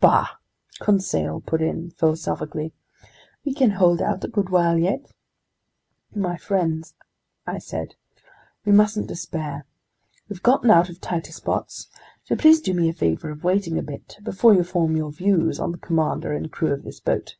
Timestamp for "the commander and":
15.72-16.52